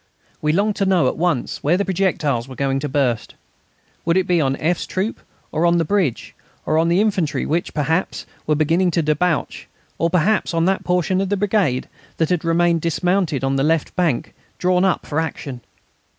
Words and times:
We 0.41 0.51
longed 0.51 0.75
to 0.77 0.85
know, 0.87 1.07
at 1.07 1.15
once, 1.15 1.61
where 1.63 1.77
the 1.77 1.85
projectiles 1.85 2.47
were 2.47 2.55
going 2.55 2.79
to 2.79 2.89
burst. 2.89 3.35
Would 4.03 4.17
it 4.17 4.25
be 4.25 4.41
on 4.41 4.55
F.'s 4.55 4.87
troop, 4.87 5.19
or 5.51 5.63
on 5.63 5.77
the 5.77 5.85
bridge, 5.85 6.33
or 6.65 6.79
on 6.79 6.87
the 6.87 6.99
infantry, 6.99 7.45
which, 7.45 7.75
perhaps, 7.75 8.25
were 8.47 8.55
beginning 8.55 8.89
to 8.97 9.03
debouch, 9.03 9.67
or, 9.99 10.09
perhaps, 10.09 10.55
on 10.55 10.65
that 10.65 10.83
portion 10.83 11.21
of 11.21 11.29
the 11.29 11.37
brigade 11.37 11.87
that 12.17 12.29
had 12.31 12.43
remained 12.43 12.81
dismounted 12.81 13.43
on 13.43 13.57
the 13.57 13.63
left 13.63 13.95
bank, 13.95 14.33
drawn 14.57 14.83
up 14.83 15.05
for 15.05 15.19
action? 15.19 15.61